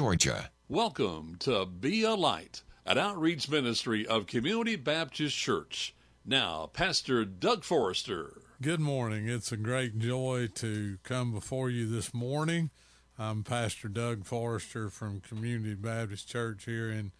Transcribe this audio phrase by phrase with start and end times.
[0.00, 0.48] Georgia.
[0.66, 5.94] Welcome to Be a Light, an outreach ministry of Community Baptist Church.
[6.24, 8.40] Now, Pastor Doug Forrester.
[8.62, 9.28] Good morning.
[9.28, 12.70] It's a great joy to come before you this morning.
[13.18, 17.12] I'm Pastor Doug Forrester from Community Baptist Church here in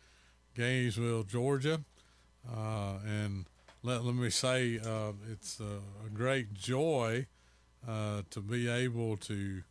[0.54, 1.82] Gainesville, Georgia.
[2.50, 3.44] Uh, and
[3.82, 7.26] let, let me say, uh, it's a, a, great joy
[7.86, 9.64] uh, to be able to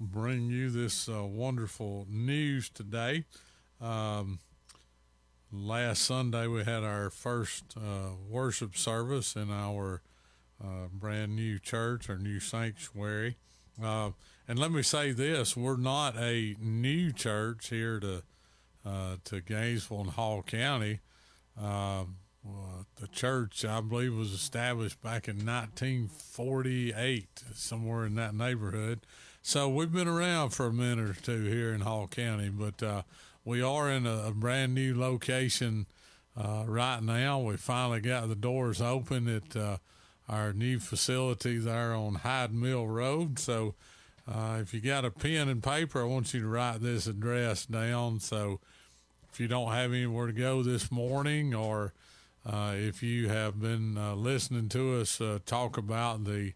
[0.00, 3.24] bring you this uh, wonderful news today.
[3.80, 4.38] Um,
[5.52, 10.02] last Sunday, we had our first uh, worship service in our
[10.62, 13.36] uh, brand new church, our new sanctuary.
[13.82, 14.10] Uh,
[14.48, 18.22] and let me say this: we're not a new church here to
[18.84, 21.00] uh, to Gainesville and Hall County.
[22.46, 29.00] Uh, the church, I believe, was established back in 1948, somewhere in that neighborhood.
[29.42, 33.02] So we've been around for a minute or two here in Hall County, but uh,
[33.44, 35.86] we are in a, a brand new location
[36.36, 37.40] uh, right now.
[37.40, 39.76] We finally got the doors open at uh,
[40.28, 43.38] our new facility there on Hyde Mill Road.
[43.38, 43.74] So
[44.30, 47.66] uh, if you got a pen and paper, I want you to write this address
[47.66, 48.20] down.
[48.20, 48.60] So
[49.32, 51.92] if you don't have anywhere to go this morning, or
[52.46, 56.52] uh, if you have been uh, listening to us talk about the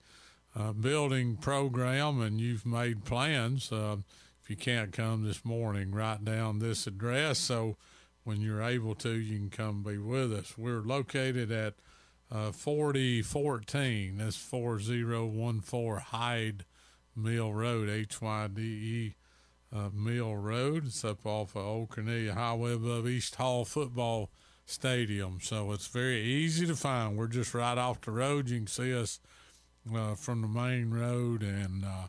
[0.57, 3.97] uh, building program and you've made plans, uh,
[4.43, 7.77] if you can't come this morning, write down this address so
[8.25, 10.57] when you're able to, you can come be with us.
[10.57, 11.75] We're located at
[12.33, 16.65] uh, 4014, that's 4014 Hyde
[17.15, 19.15] Mill Road, H Y D E
[19.75, 20.87] uh, Mill Road.
[20.87, 24.31] It's up off of Old Cornelia Highway above East Hall Football
[24.67, 25.39] Stadium.
[25.43, 27.17] So it's very easy to find.
[27.17, 28.49] We're just right off the road.
[28.49, 29.21] You can see us
[29.95, 31.43] uh, from the main road.
[31.43, 32.09] And uh,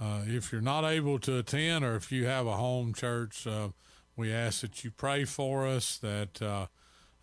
[0.00, 3.68] uh, if you're not able to attend, or if you have a home church, uh,
[4.16, 6.66] we ask that you pray for us that uh,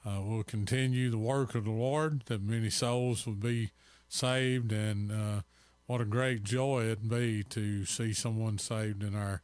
[0.06, 3.72] uh, we'll continue the work of the Lord, that many souls will be
[4.08, 5.44] saved, and
[5.86, 9.42] what a great joy it'd be to see someone saved in our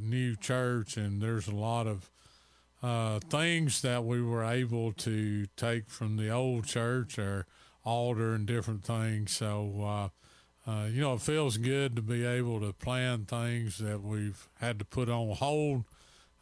[0.00, 0.96] new church.
[0.96, 2.10] And there's a lot of
[2.86, 7.44] uh, things that we were able to take from the old church or
[7.84, 9.32] altar and different things.
[9.32, 9.82] So,
[10.68, 14.48] uh, uh, you know, it feels good to be able to plan things that we've
[14.60, 15.82] had to put on hold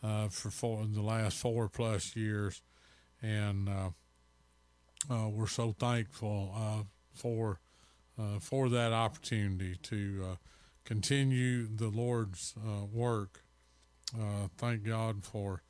[0.02, 2.60] uh, for four, the last four plus years.
[3.22, 7.58] And uh, we're so thankful for
[8.40, 10.36] for that opportunity to
[10.84, 12.54] continue the Lord's
[12.92, 13.42] work.
[14.58, 15.62] thank God for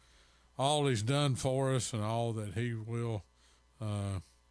[0.59, 3.25] all He's done for us and all that He will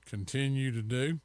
[0.05, 1.19] continue to do.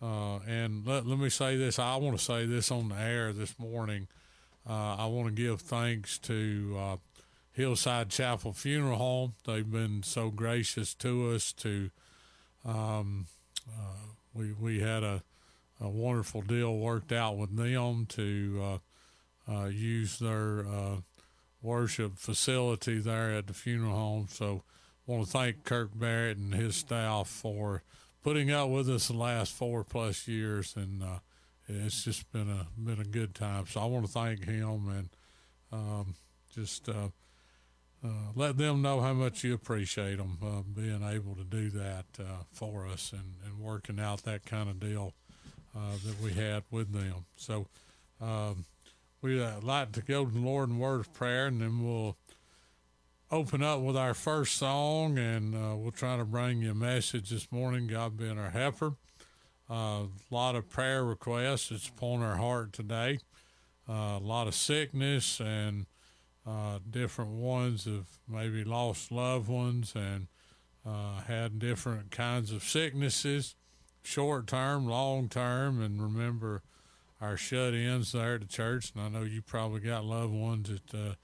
[0.00, 3.32] Uh, and let, let me say this I want to say this on the air
[3.32, 4.08] this morning.
[4.68, 6.96] Uh, I want to give thanks to uh,
[7.52, 9.34] Hillside Chapel Funeral Home.
[9.46, 11.52] They've been so gracious to us.
[11.54, 11.90] To
[12.64, 13.26] um,
[13.68, 15.22] uh, we we had a,
[15.80, 18.80] a wonderful deal worked out with them to
[19.48, 20.64] uh, uh, use their
[21.62, 24.26] worship facility there at the funeral home.
[24.30, 24.62] So
[25.06, 27.82] I want to thank Kirk Barrett and his staff for
[28.22, 31.18] putting up with us the last four plus years, and uh,
[31.68, 33.66] it's just been a been a good time.
[33.66, 35.08] So I want to thank him and
[35.72, 36.14] um,
[36.54, 37.08] just uh,
[38.04, 42.06] uh, let them know how much you appreciate them uh, being able to do that
[42.20, 45.14] uh, for us and, and working out that kind of deal
[45.76, 47.26] uh, that we had with them.
[47.36, 47.66] So
[48.20, 48.64] um,
[49.20, 52.16] we'd like to go to the Lord in word of prayer, and then we'll
[53.30, 57.30] open up with our first song, and uh, we'll try to bring you a message
[57.30, 57.86] this morning.
[57.86, 58.94] God being our helper.
[59.70, 61.70] Uh, a lot of prayer requests.
[61.70, 63.18] It's upon our heart today.
[63.88, 65.86] Uh, a lot of sickness and
[66.46, 70.28] uh, different ones of maybe lost loved ones and
[70.86, 73.54] uh, had different kinds of sicknesses,
[74.02, 76.62] short term, long term, and remember
[77.20, 78.92] our shut ins there at the church.
[78.94, 81.14] And I know you probably got loved ones at uh,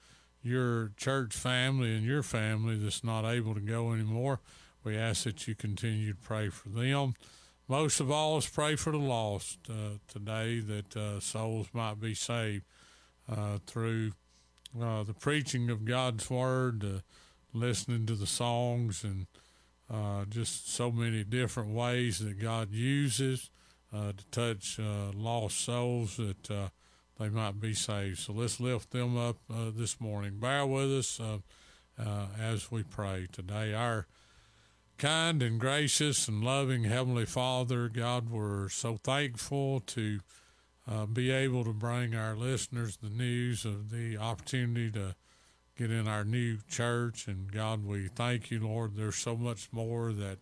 [0.45, 4.39] your church family and your family that's not able to go anymore,
[4.83, 7.15] we ask that you continue to pray for them.
[7.67, 12.13] Most of all, let's pray for the lost uh, today that uh, souls might be
[12.13, 12.63] saved
[13.27, 14.11] uh, through
[14.79, 16.99] uh, the preaching of God's word, uh,
[17.51, 19.25] listening to the songs, and
[20.29, 23.49] just so many different ways that God uses
[23.95, 26.71] to touch lost souls that
[27.17, 28.19] they might be saved.
[28.19, 30.39] So let's lift them up uh, this morning.
[30.39, 31.37] Bear with us uh,
[31.99, 33.73] uh, as we pray today.
[33.73, 34.07] Our
[34.97, 40.19] kind and gracious and loving Heavenly Father, God, we're so thankful to
[40.89, 45.15] uh, be able to bring our listeners the news of the opportunity to
[45.77, 47.27] get in our new church.
[47.27, 48.95] And God, we thank you, Lord.
[48.95, 50.39] There's so much more that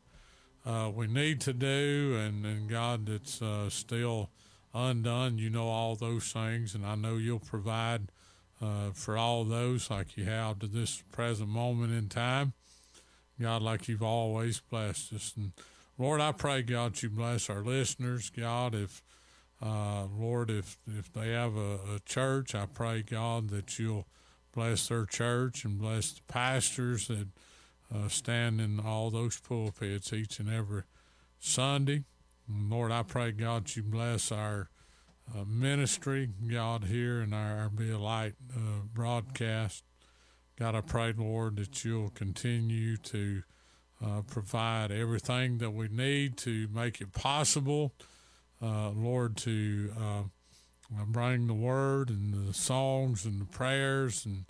[0.66, 4.30] uh, we need to do, and, and God, that's uh, still
[4.74, 5.38] undone.
[5.38, 8.12] You know all those things, and I know you'll provide
[8.62, 12.54] uh, for all those like you have to this present moment in time.
[13.42, 15.34] God, like you've always blessed us.
[15.36, 15.52] And
[15.98, 18.30] Lord, I pray, God, you bless our listeners.
[18.30, 19.02] God, if
[19.62, 24.08] uh, Lord, if if they have a, a, church, I pray God that you'll
[24.54, 27.28] bless their church and bless the pastors that
[27.94, 30.84] uh, stand in all those pulpits each and every
[31.40, 32.04] Sunday.
[32.50, 34.70] Lord, I pray God you bless our
[35.34, 39.84] uh, ministry, God, here and our, our Be a Light uh, broadcast.
[40.58, 43.44] God, I pray, Lord, that you'll continue to
[44.04, 47.94] uh, provide everything that we need to make it possible
[48.64, 50.24] uh, Lord, to uh,
[51.08, 54.46] bring the word and the songs and the prayers and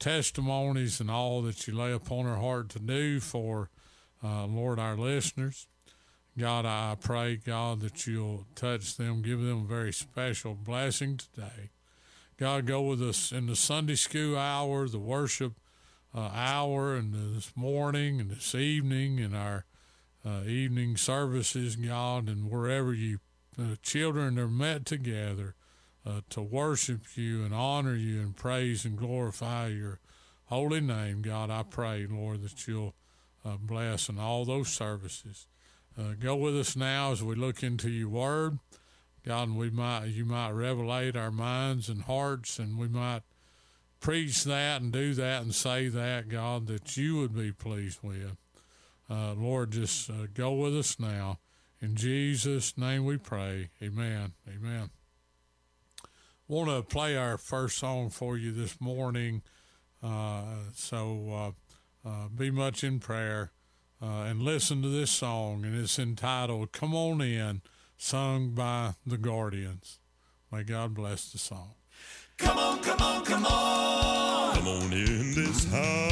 [0.00, 3.70] testimonies and all that you lay upon our heart to do for,
[4.24, 5.68] uh, Lord, our listeners.
[6.36, 11.70] God, I pray, God, that you'll touch them, give them a very special blessing today.
[12.38, 15.52] God, go with us in the Sunday school hour, the worship
[16.14, 19.66] uh, hour, and this morning and this evening, and our
[20.24, 23.18] uh, evening services, God, and wherever you
[23.58, 25.54] the children are met together
[26.06, 30.00] uh, to worship you and honor you and praise and glorify your
[30.46, 31.22] holy name.
[31.22, 32.94] God, I pray, Lord, that you'll
[33.44, 35.46] uh, bless in all those services.
[35.98, 38.58] Uh, go with us now as we look into your word.
[39.24, 43.22] God, and we might you might revelate our minds and hearts, and we might
[44.00, 48.36] preach that and do that and say that, God, that you would be pleased with.
[49.10, 51.38] Uh, Lord, just uh, go with us now.
[51.82, 53.70] In Jesus' name we pray.
[53.82, 54.32] Amen.
[54.48, 54.90] Amen.
[56.50, 59.42] Want to play our first song for you this morning.
[60.02, 60.42] Uh,
[60.74, 61.54] so
[62.04, 63.52] uh, uh, be much in prayer
[64.02, 65.64] uh, and listen to this song.
[65.64, 67.62] And it's entitled Come On In,
[67.96, 70.00] sung by the Guardians.
[70.50, 71.74] May God bless the song.
[72.36, 74.56] Come on, come on, come on.
[74.56, 76.09] Come on in this house.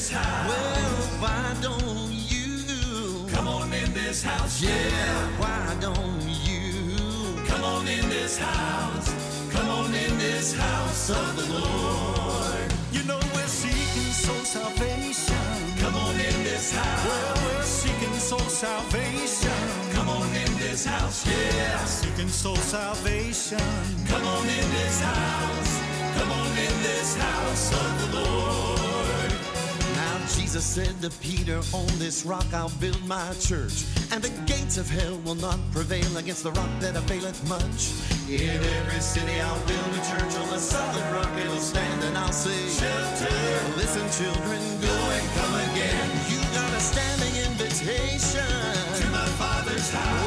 [0.00, 0.48] This house.
[0.48, 4.62] Well, why don't you come on in this house?
[4.62, 9.08] Yeah, why don't you come on in this house?
[9.52, 12.68] Come on in this house of the Lord.
[12.92, 15.50] You know we're seeking soul salvation.
[15.82, 17.04] Come on in this house.
[17.06, 19.60] Well, we're seeking soul salvation.
[19.92, 21.84] Come on in this house, yeah.
[21.84, 23.68] Seeking soul salvation.
[24.08, 25.72] Come on in this house.
[26.16, 28.89] Come on in this house of the Lord.
[30.36, 34.88] Jesus said to Peter, On this rock I'll build my church, and the gates of
[34.88, 37.92] hell will not prevail against the rock that availeth much.
[38.30, 42.32] In every city I'll build a church, on the solid rock it'll stand, and I'll
[42.32, 43.76] say, Shelter.
[43.76, 46.08] Listen, children, go and come again.
[46.30, 48.46] You got a standing invitation
[49.00, 50.19] to my Father's house.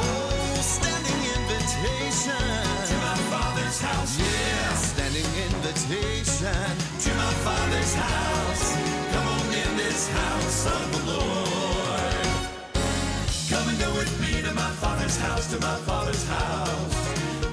[15.24, 16.96] House, to my father's house.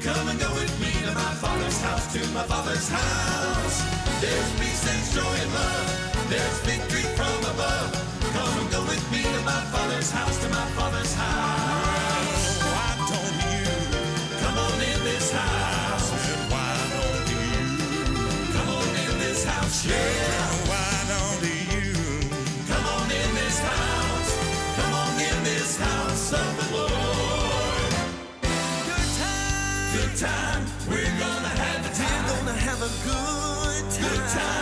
[0.03, 3.77] Come and go with me to my father's house, to my father's house.
[4.21, 5.89] There's peace and joy and love.
[6.29, 7.91] There's victory from above.
[8.35, 11.60] Come and go with me to my father's house, to my father's house.
[32.81, 34.09] Have a good time.
[34.09, 34.60] Good time.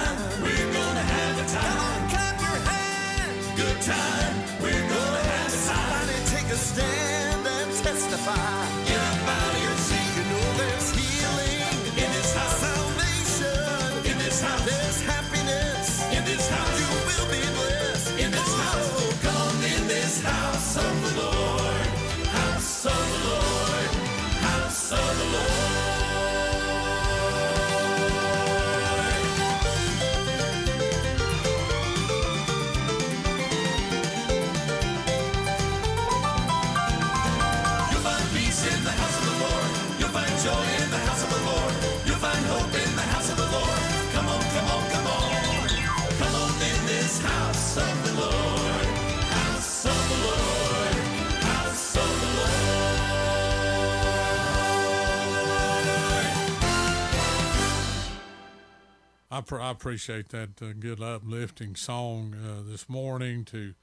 [59.51, 63.73] I, appreciate that uh, good uplifting song uh, this morning to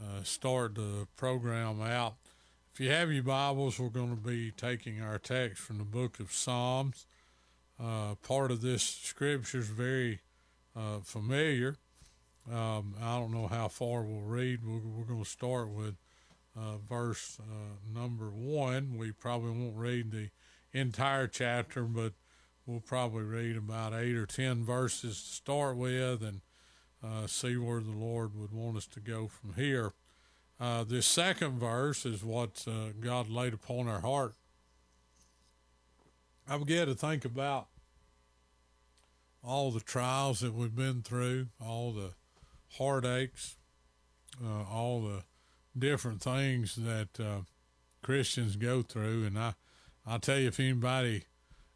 [0.00, 2.14] uh, start the program out.
[2.72, 6.18] If you have your Bibles, we're going to be taking our text from the book
[6.18, 7.04] of Psalms.
[7.78, 10.20] Uh, part of this scripture is very
[10.74, 11.76] uh, familiar.
[12.50, 14.64] Um, I don't know how far we'll read.
[14.64, 15.96] We're, we're going to start with
[16.56, 17.38] uh, verse
[17.92, 18.96] number one.
[18.96, 20.30] We probably won't read the
[20.72, 22.14] entire chapter, but
[22.66, 26.40] we'll probably read about eight or ten verses to start with and
[27.02, 29.92] uh, see where the Lord would want us to go from here.
[30.60, 34.34] Uh, this second verse is what uh, God laid upon our heart.
[36.48, 37.66] I began to think about
[39.42, 42.12] all the trials that we've been through, all the
[42.78, 43.56] heartaches,
[44.44, 45.24] uh, all the
[45.76, 47.40] different things that uh,
[48.02, 49.24] Christians go through.
[49.24, 49.54] And I,
[50.06, 51.24] I'll tell you, if anybody,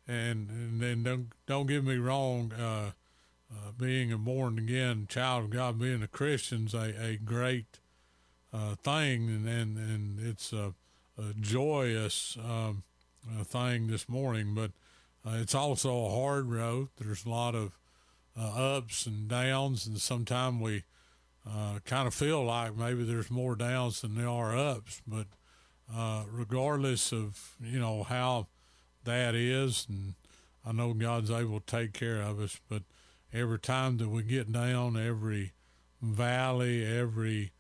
[0.08, 2.90] and, and then don't don't get me wrong, uh,
[3.52, 7.78] uh, being a born again child of God, being a Christian's a, a great
[8.52, 10.74] uh, thing, and, and and it's a,
[11.18, 12.82] a joyous um,
[13.28, 14.54] uh, thing this morning.
[14.54, 14.70] But
[15.26, 16.88] uh, it's also a hard road.
[16.98, 17.78] There's a lot of
[18.38, 20.84] uh, ups and downs, and sometimes we
[21.48, 25.02] uh, kind of feel like maybe there's more downs than there are ups.
[25.06, 25.26] But
[26.30, 28.48] regardless of you know how
[29.06, 30.14] that is, and
[30.64, 32.82] I know God's able to take care of us, but
[33.32, 35.52] every time that we get down, every
[36.02, 37.52] valley, every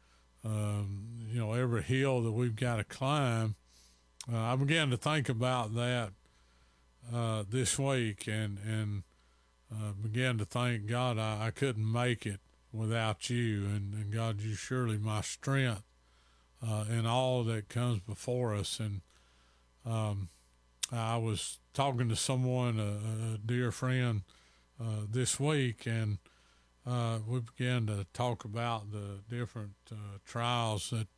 [0.44, 3.56] um, you know every hill that we've got to climb,
[4.32, 6.10] uh, I began to think about that
[7.12, 9.02] uh, this week, and and
[9.72, 12.40] uh, began to thank God I, I couldn't make it
[12.72, 15.82] without you, and, and God, you surely my strength
[16.66, 18.80] uh, in all that comes before us.
[18.80, 19.00] And
[19.84, 20.28] um,
[20.92, 24.22] I was talking to someone, a, a dear friend,
[24.80, 26.18] uh, this week, and
[26.86, 31.08] uh, we began to talk about the different uh, trials that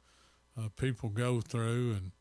[0.58, 2.12] uh, people go through, and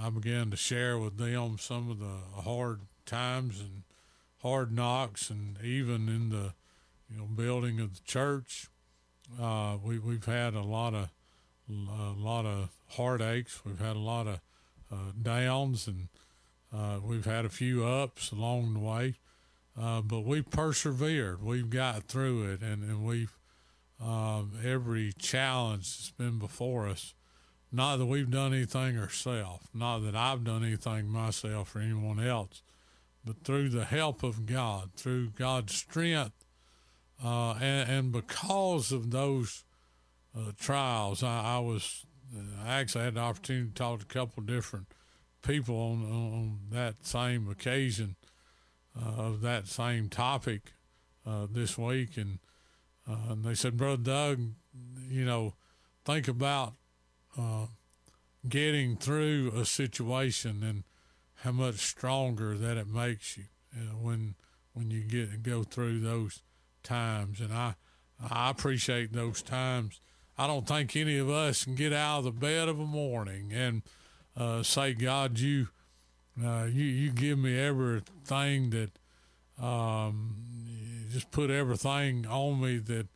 [0.00, 3.82] I began to share with them some of the hard times and
[4.38, 6.54] hard knocks, and even in the
[7.10, 8.68] you know building of the church,
[9.40, 11.10] uh, we we've had a lot of
[11.68, 13.60] a lot of heartaches.
[13.64, 14.40] We've had a lot of
[14.90, 16.08] uh, downs, and
[16.74, 19.16] uh, we've had a few ups along the way.
[19.80, 21.42] Uh, but we persevered.
[21.42, 23.36] We've got through it, and, and we've
[24.00, 27.14] um, every challenge that's been before us.
[27.72, 32.62] Not that we've done anything ourselves, not that I've done anything myself or anyone else,
[33.24, 36.44] but through the help of God, through God's strength,
[37.22, 39.64] uh, and, and because of those
[40.36, 42.06] uh, trials, I, I was
[42.64, 44.86] I actually had the opportunity to talk to a couple different
[45.42, 48.16] people on on that same occasion
[48.96, 50.72] uh, of that same topic
[51.26, 52.38] uh, this week, and
[53.08, 54.40] uh, and they said, Brother Doug,
[55.08, 55.54] you know,
[56.04, 56.74] think about
[58.48, 60.84] getting through a situation and
[61.36, 63.44] how much stronger that it makes you
[63.76, 64.34] uh, when
[64.72, 66.42] when you get go through those
[66.82, 67.74] times, and I
[68.30, 70.00] I appreciate those times.
[70.36, 73.52] I don't think any of us can get out of the bed of a morning
[73.52, 73.82] and
[74.40, 75.68] uh, say, God, you
[76.42, 78.90] uh, you you give me everything that
[79.62, 80.34] um,
[81.10, 83.06] just put everything on me that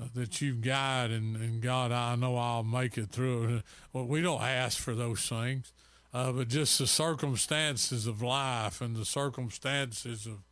[0.00, 3.62] uh, that you've got, and, and God, I know I'll make it through.
[3.92, 5.72] Well, we don't ask for those things,
[6.12, 10.42] uh, but just the circumstances of life and the circumstances of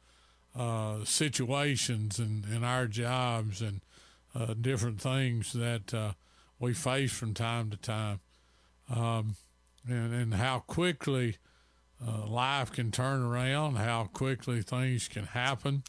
[0.58, 3.82] uh, situations and, and our jobs and
[4.34, 6.12] uh, different things that uh,
[6.58, 8.20] we face from time to time,
[8.88, 9.36] um,
[9.88, 11.36] and, and how quickly
[12.06, 15.82] uh, life can turn around, how quickly things can happen.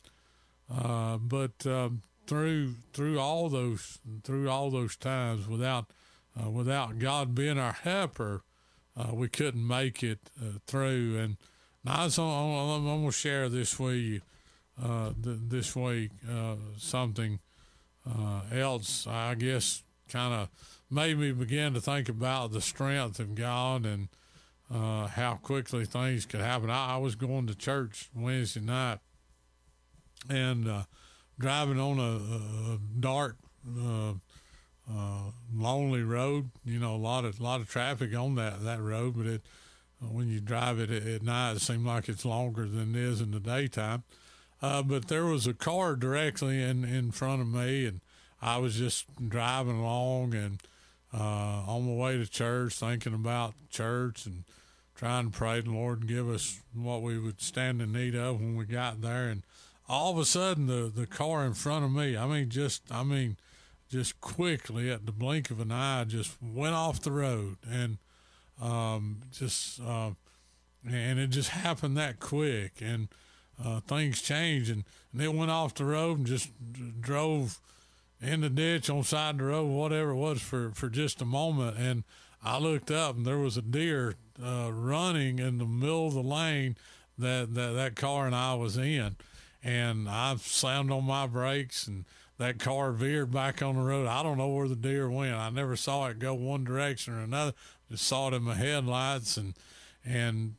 [0.73, 5.85] Uh, but um, through through all those through all those times, without
[6.39, 8.43] uh, without God being our helper,
[8.97, 11.17] uh, we couldn't make it uh, through.
[11.17, 11.37] And
[12.17, 14.21] on, I'm going to share this with you
[14.81, 16.11] uh, th- this week
[16.77, 17.39] something
[18.51, 19.05] else.
[19.07, 20.49] I guess kind of
[20.89, 24.09] made me begin to think about the strength of God and
[24.73, 26.69] uh, how quickly things could happen.
[26.69, 28.99] I, I, was going to church Wednesday night
[30.29, 30.83] and uh,
[31.39, 33.37] driving on a, a dark,
[33.79, 34.13] uh,
[34.91, 36.49] uh, lonely road.
[36.63, 39.41] You know, a lot of lot of traffic on that that road, but it
[39.99, 43.31] when you drive it at, night, it seems like it's longer than it is in
[43.31, 44.03] the daytime.
[44.61, 48.01] Uh, but there was a car directly in in front of me, and
[48.41, 50.61] I was just driving along and
[51.13, 54.43] uh, on my way to church, thinking about church and
[54.95, 58.39] trying to pray the Lord and give us what we would stand in need of
[58.39, 59.27] when we got there.
[59.27, 59.43] And
[59.87, 63.03] all of a sudden the the car in front of me, I mean, just I
[63.03, 63.37] mean,
[63.89, 67.97] just quickly at the blink of an eye, just went off the road and
[68.61, 70.11] um, just uh,
[70.87, 73.09] and it just happened that quick and
[73.63, 74.83] uh, things changed and,
[75.13, 76.49] and it went off the road and just
[77.01, 77.59] drove
[78.21, 81.25] in the ditch on side of the road, whatever it was for, for just a
[81.25, 81.77] moment.
[81.77, 82.03] And
[82.43, 86.23] I looked up and there was a deer uh, running in the middle of the
[86.23, 86.77] lane
[87.17, 89.15] that, that that car and I was in.
[89.63, 92.05] And I slammed on my brakes and
[92.37, 94.07] that car veered back on the road.
[94.07, 95.33] I don't know where the deer went.
[95.33, 97.53] I never saw it go one direction or another.
[97.89, 99.53] Just saw it in my headlights and
[100.03, 100.55] and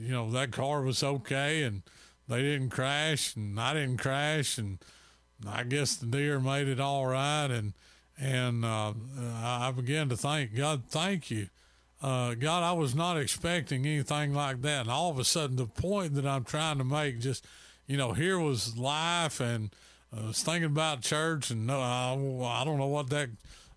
[0.00, 1.82] you know that car was okay and
[2.26, 4.78] they didn't crash and I didn't crash and
[5.48, 7.72] I guess the deer made it all right and
[8.20, 8.92] and uh,
[9.42, 10.82] I began to thank God.
[10.90, 11.48] Thank you,
[12.02, 12.62] uh, God.
[12.62, 16.26] I was not expecting anything like that, and all of a sudden, the point that
[16.26, 17.46] I'm trying to make, just
[17.86, 19.70] you know, here was life, and
[20.14, 22.12] I was thinking about church, and no, I,
[22.60, 23.30] I don't know what that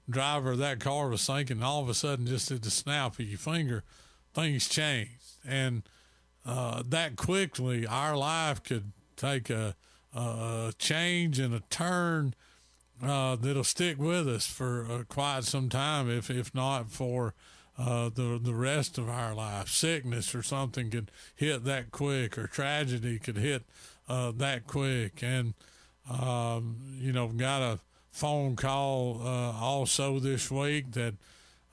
[0.09, 1.57] driver of that car was thinking.
[1.57, 3.83] And all of a sudden, just at the snap of your finger,
[4.33, 5.83] things changed, and
[6.45, 9.75] uh, that quickly, our life could take a,
[10.15, 12.33] a change and a turn
[13.01, 17.33] uh, that'll stick with us for uh, quite some time, if if not for
[17.77, 19.69] uh, the the rest of our life.
[19.69, 23.63] Sickness or something could hit that quick, or tragedy could hit
[24.07, 25.53] uh, that quick, and
[26.09, 27.79] um, you know, got a
[28.11, 31.15] phone call uh, also this week that.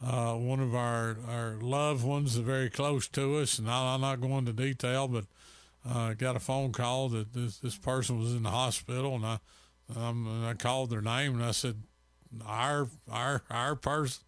[0.03, 4.23] Uh, one of our, our loved ones, very close to us, and I, I'm not
[4.23, 5.27] going into detail, but
[5.89, 9.39] uh, got a phone call that this, this person was in the hospital, and I
[9.97, 11.83] um, and I called their name and I said,
[12.47, 14.23] "Our our our person,"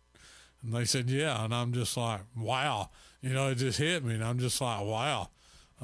[0.63, 4.15] and they said, "Yeah," and I'm just like, "Wow," you know, it just hit me,
[4.15, 5.29] and I'm just like, "Wow."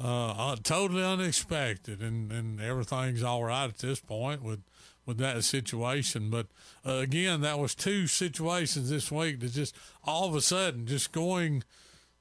[0.01, 4.61] Uh, uh, totally unexpected, and, and everything's all right at this point with
[5.05, 6.29] with that situation.
[6.29, 6.47] But
[6.85, 11.11] uh, again, that was two situations this week that just all of a sudden just
[11.11, 11.63] going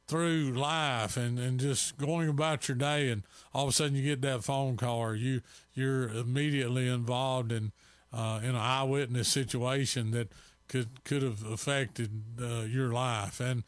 [0.08, 3.22] through life and, and just going about your day and
[3.54, 5.42] all of a sudden you get that phone call or you
[5.74, 7.72] you're immediately involved in
[8.12, 10.32] uh, in an eyewitness situation that
[10.66, 13.38] could could have affected uh, your life.
[13.38, 13.64] And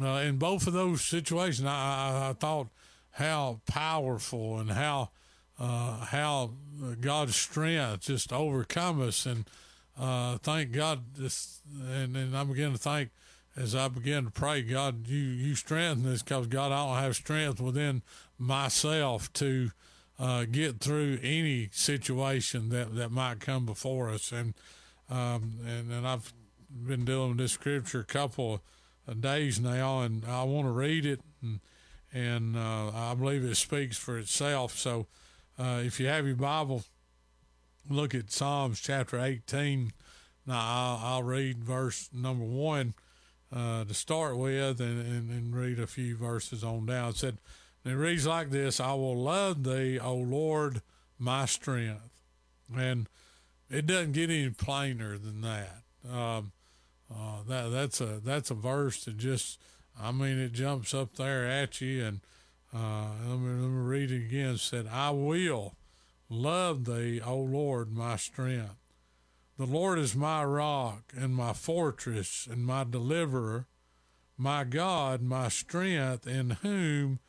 [0.00, 2.68] uh, in both of those situations I, I, thought
[3.12, 5.10] how powerful and how
[5.58, 6.52] uh, how
[7.00, 9.26] God's strength just overcome us.
[9.26, 9.44] And
[9.98, 11.60] uh, thank God this
[11.90, 13.10] and, and I begin to thank
[13.56, 17.16] as I began to pray, God, you you strengthen this because God, I don't have
[17.16, 18.02] strength within
[18.38, 19.70] myself to
[20.18, 24.32] uh, get through any situation that, that might come before us.
[24.32, 24.54] And
[25.08, 26.32] um, and and I've
[26.70, 28.60] been dealing with this scripture a couple
[29.06, 31.60] of days now, and I want to read it, and
[32.12, 34.76] and uh, I believe it speaks for itself.
[34.76, 35.06] So
[35.58, 36.84] uh, if you have your Bible,
[37.88, 39.92] look at Psalms chapter 18.
[40.46, 42.94] Now I'll, I'll read verse number one
[43.54, 47.10] uh, to start with and, and, and, read a few verses on down.
[47.10, 47.38] It said,
[47.84, 50.82] it reads like this I will love thee, O Lord,
[51.18, 52.10] my strength.
[52.74, 53.08] And
[53.70, 55.82] it doesn't get any plainer than that.
[56.10, 56.52] Um,
[57.14, 59.60] uh, that that's a that's a verse that just
[60.00, 62.20] I mean it jumps up there at you and
[62.74, 64.54] uh, let me let me read it again.
[64.54, 65.76] It said I will
[66.28, 68.74] love thee, O Lord, my strength.
[69.56, 73.68] The Lord is my rock and my fortress and my deliverer,
[74.36, 77.20] my God, my strength, in whom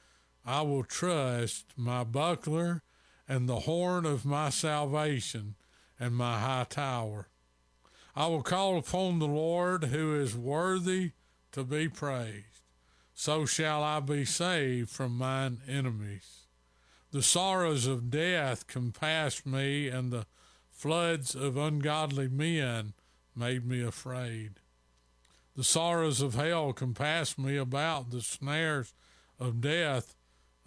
[0.44, 2.82] I will trust, my buckler
[3.28, 5.56] and the horn of my salvation
[6.00, 7.30] and my high tower.
[8.16, 11.12] I will call upon the Lord who is worthy
[11.52, 12.64] to be praised.
[13.14, 16.48] So shall I be saved from mine enemies.
[17.12, 20.26] The sorrows of death compassed me, and the
[20.76, 22.94] Floods of ungodly men
[23.34, 24.60] made me afraid.
[25.56, 28.94] The sorrows of hell compassed me about, the snares
[29.40, 30.18] of death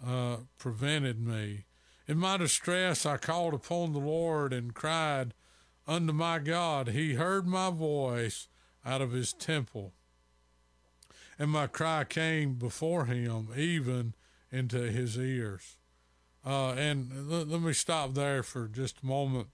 [0.03, 1.65] uh, prevented me.
[2.07, 5.35] In my distress, I called upon the Lord and cried
[5.87, 6.87] unto my God.
[6.87, 8.47] He heard my voice
[8.83, 9.93] out of his temple,
[11.37, 14.15] and my cry came before him, even
[14.51, 15.77] into his ears.
[16.43, 19.49] Uh, and let, let me stop there for just a moment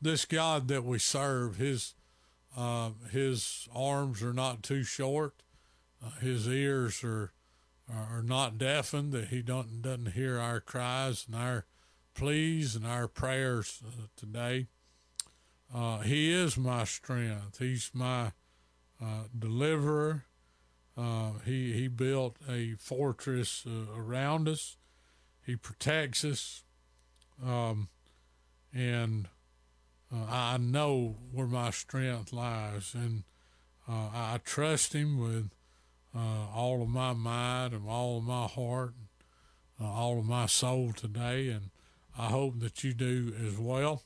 [0.00, 1.94] this God that we serve, his
[2.56, 5.42] uh, his arms are not too short,
[6.04, 7.32] uh, his ears are
[7.92, 11.66] are not deafened that he don't doesn't hear our cries and our
[12.14, 14.66] pleas and our prayers uh, today.
[15.74, 17.58] Uh, he is my strength.
[17.58, 18.32] He's my
[19.02, 20.24] uh, deliverer.
[20.96, 23.64] Uh, he he built a fortress
[23.96, 24.76] around us.
[25.46, 26.64] He protects us.
[27.44, 27.88] um,
[28.72, 29.28] and
[30.12, 33.22] uh, I know where my strength lies, and
[33.88, 35.50] uh, I trust Him with
[36.14, 40.46] uh, all of my mind and all of my heart, and, uh, all of my
[40.46, 41.70] soul today, and
[42.18, 44.02] I hope that you do as well.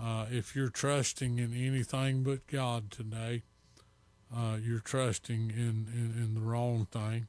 [0.00, 3.42] Uh, if you're trusting in anything but God today,
[4.62, 7.26] you're trusting in, in, in the wrong thing.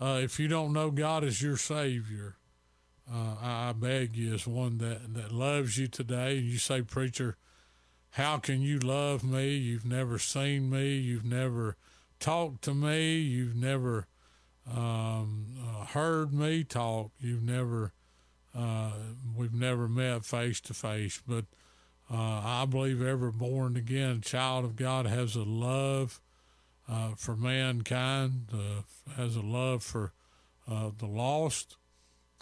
[0.00, 2.36] If you don't know God as your Savior,
[3.12, 7.36] uh, I, beg you, as one that, that loves you today, and you say, Preacher,
[8.10, 9.56] how can you love me?
[9.56, 10.96] You've never seen me.
[10.96, 11.76] You've never
[12.20, 13.18] talked to me.
[13.18, 14.06] You've never
[14.70, 17.12] um, uh, heard me talk.
[17.18, 17.92] You've never,
[18.54, 18.92] uh,
[19.36, 21.22] we've never met face to face.
[21.26, 21.46] But
[22.10, 26.20] uh, I believe every born again child of God has a love
[26.88, 30.12] uh, for mankind, uh, has a love for
[30.70, 31.76] uh, the lost,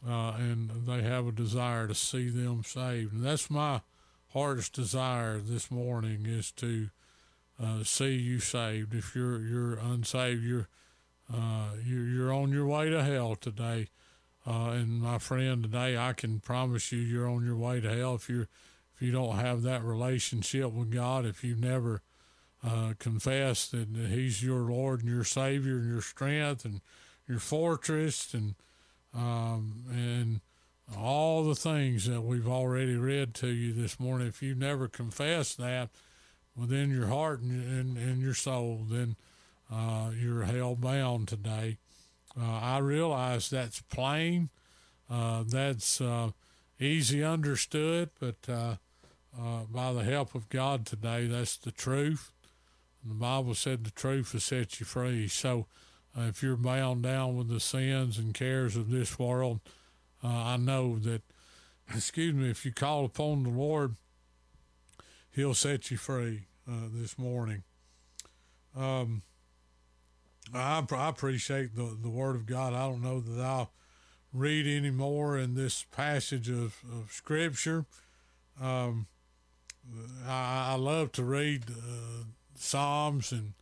[0.06, 3.12] uh, and they have a desire to see them saved.
[3.14, 3.80] And that's my
[4.32, 6.90] heart's desire this morning is to
[7.62, 8.94] uh, see you saved.
[8.94, 10.68] If you're you're unsaved, you're
[11.32, 13.88] uh, you're, on your way to hell today.
[14.44, 18.28] and my friend, today I can promise you, you're on your way to hell if
[18.28, 18.48] you're
[18.94, 22.02] if you don't have that relationship with God, if you've never
[22.64, 26.80] uh, confessed that He's your Lord and your Savior and your strength and
[27.28, 28.54] your fortress and
[29.16, 30.40] um, and
[30.96, 35.54] all the things that we've already read to you this morning, if you've never confess
[35.54, 35.90] that
[36.54, 39.16] within your heart and, and, and your soul, then
[39.72, 41.78] uh, you're hell bound today.
[42.40, 44.50] Uh, I realize that's plain.
[45.10, 46.30] Uh, that's uh,
[46.78, 48.76] easy understood, but uh,
[49.38, 51.26] uh, by the help of God today.
[51.26, 52.32] That's the truth.
[53.02, 55.28] And the Bible said the truth will set you free.
[55.28, 55.66] So
[56.16, 59.60] if you're bound down with the sins and cares of this world,
[60.24, 61.22] uh, I know that,
[61.94, 63.96] excuse me, if you call upon the Lord,
[65.30, 67.62] He'll set you free uh, this morning.
[68.74, 69.22] Um,
[70.54, 72.72] I, I appreciate the, the Word of God.
[72.72, 73.70] I don't know that I'll
[74.32, 77.84] read any more in this passage of, of Scripture.
[78.60, 79.06] Um,
[80.26, 82.24] I, I love to read uh,
[82.56, 83.52] Psalms, and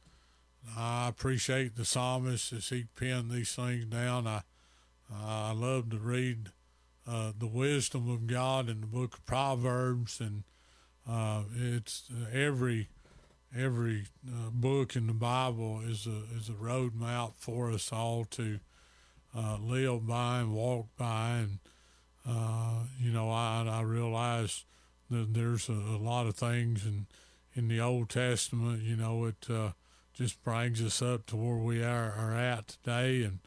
[0.76, 4.26] I appreciate the psalmist as he penned these things down.
[4.26, 4.42] I
[5.12, 6.50] I love to read
[7.06, 10.44] uh, the wisdom of God in the book of Proverbs, and
[11.08, 12.88] uh, it's uh, every
[13.56, 18.58] every uh, book in the Bible is a is a roadmap for us all to
[19.36, 21.58] uh, live by and walk by, and
[22.98, 24.64] you know I I realize
[25.10, 27.06] that there's a, a, lot of things in
[27.54, 28.82] in the Old Testament.
[28.82, 29.72] You know, it uh,
[30.14, 33.40] just brings us up to where we are, are at today, and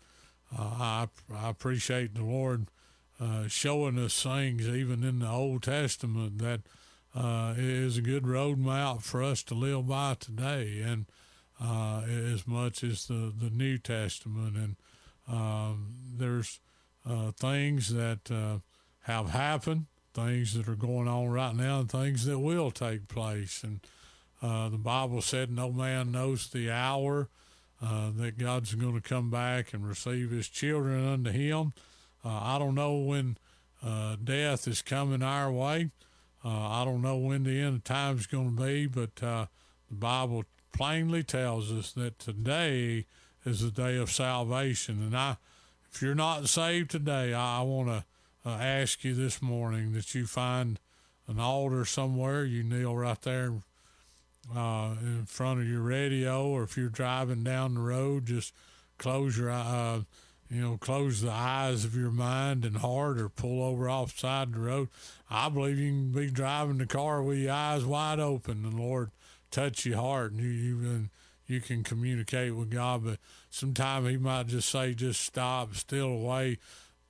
[0.58, 2.68] uh, I I appreciate the Lord
[3.20, 6.62] uh, showing us things even in the Old Testament that
[7.16, 11.06] uh, is a good roadmap for us to live by today, and
[11.62, 14.76] uh, as much as the the New Testament, and
[15.28, 16.60] um, there's
[17.10, 18.30] uh, things that
[19.02, 19.86] have happened
[20.18, 23.64] things that are going on right now and things that will take place.
[23.64, 23.82] And
[24.42, 27.28] uh, the Bible said, No man knows the hour
[27.82, 31.74] uh, that God's going to come back and receive his children unto him.
[32.24, 33.38] Uh, I don't know when
[33.84, 35.90] uh, death is coming our way.
[36.44, 39.48] Uh, I don't know when the end of time is going to be, but the
[39.92, 43.06] Bible plainly tells us that today
[43.46, 45.02] is the day of salvation.
[45.02, 45.38] And I,
[45.92, 48.04] if you're not saved today, I, I want to
[48.50, 50.80] ask you this morning that you find
[51.28, 53.54] an altar somewhere, you kneel right there
[54.56, 58.54] uh, in front of your radio, or if you're driving down the road, just
[58.98, 60.02] close your uh,
[60.50, 64.50] you know, close the eyes of your mind and heart, or pull over off side
[64.50, 64.88] of the road.
[65.30, 69.12] I believe you can be driving the car with your eyes wide open, and Lord
[69.52, 71.10] touch your heart, and you you
[71.48, 73.04] you can communicate with God.
[73.04, 76.60] But sometimes He might just say, just stop, still away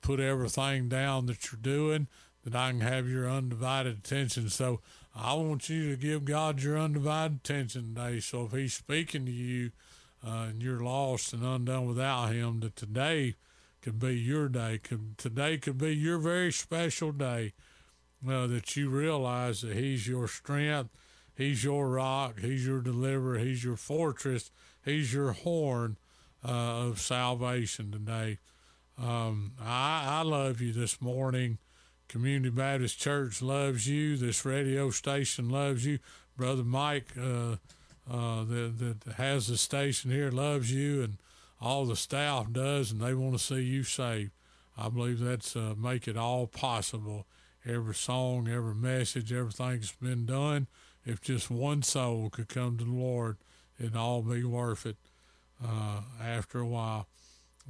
[0.00, 2.08] put everything down that you're doing,
[2.44, 4.48] that I can have your undivided attention.
[4.48, 4.80] So
[5.20, 8.20] I want you to give God your undivided attention today.
[8.20, 9.72] So if He's speaking to you
[10.24, 13.34] uh, and you're lost and undone without Him, that today
[13.82, 14.78] could be your day.
[14.78, 17.52] Could, today could be your very special day.
[18.26, 20.90] Uh, that you realize that He's your strength,
[21.36, 24.50] He's your rock, He's your deliverer, He's your fortress,
[24.84, 25.98] He's your horn
[26.44, 28.38] uh, of salvation today.
[29.00, 31.58] Um, I, I love you this morning.
[32.08, 34.16] Community Baptist Church loves you.
[34.16, 35.98] This radio station loves you.
[36.36, 37.56] Brother Mike, uh,
[38.10, 41.18] uh, that, that has the station here, loves you, and
[41.60, 44.30] all the staff does, and they want to see you saved.
[44.76, 47.26] I believe that's uh, make it all possible
[47.66, 50.68] every song, every message, everything that's been done.
[51.04, 53.36] If just one soul could come to the Lord,
[53.78, 54.96] it'd all be worth it
[55.62, 57.08] uh, after a while.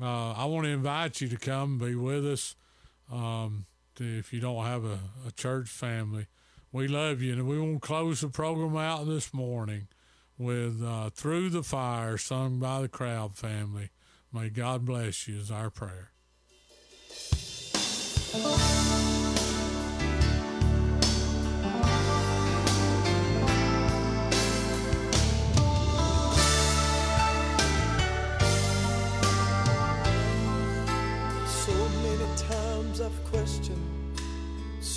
[0.00, 2.54] Uh, I want to invite you to come and be with us.
[3.10, 3.66] Um,
[4.00, 6.26] if you don't have a, a church family,
[6.72, 9.88] we love you, and we want to close the program out this morning
[10.36, 13.90] with uh, "Through the Fire," sung by the Crabb Family.
[14.32, 16.12] May God bless you is our prayer.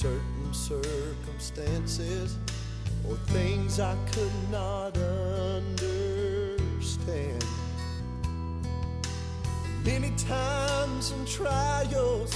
[0.01, 2.37] Certain circumstances
[3.07, 5.85] or things I could not understand.
[9.85, 12.33] Many times in trials,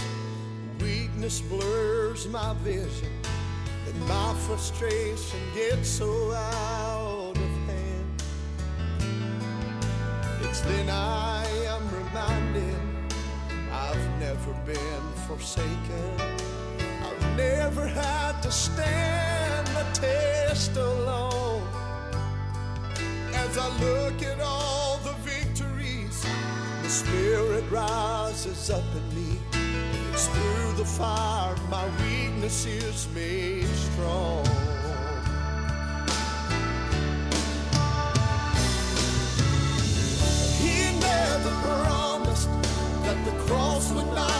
[0.80, 3.10] weakness blurs my vision,
[3.88, 8.24] and my frustration gets so out of hand.
[10.42, 11.45] It's then I
[14.36, 16.12] never been forsaken.
[17.04, 21.64] I've never had to stand the test alone.
[23.34, 26.26] As I look at all the victories,
[26.84, 29.40] the Spirit rises up in me.
[30.12, 34.75] It's through the fire my weakness is made strong.
[43.86, 44.35] Cross would not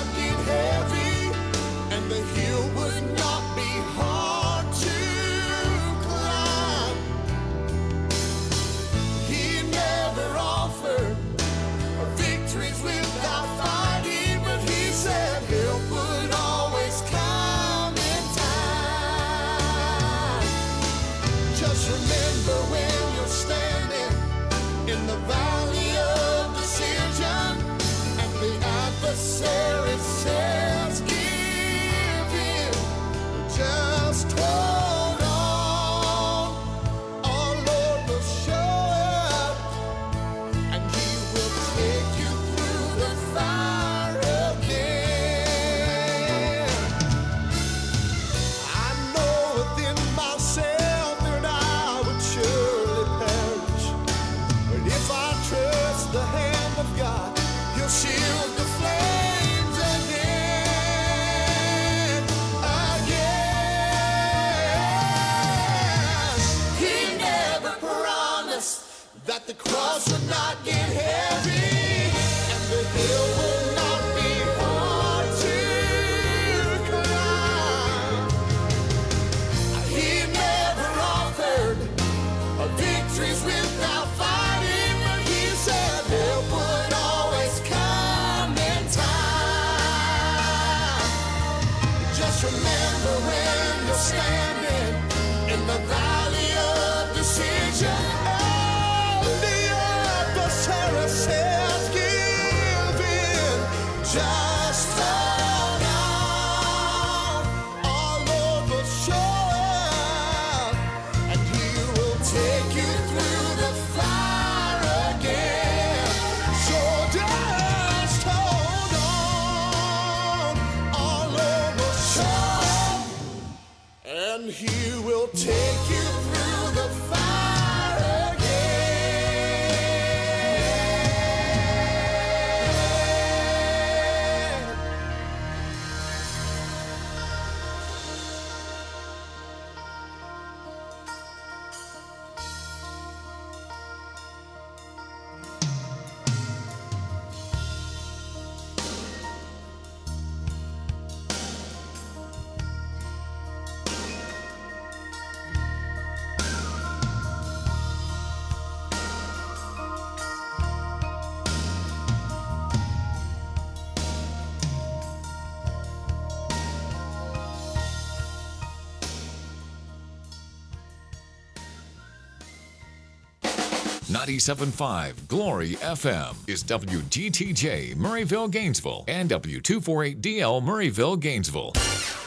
[174.26, 182.25] 97.5 Glory FM is WGTJ Murrayville, Gainesville, and W248DL Murrayville, Gainesville.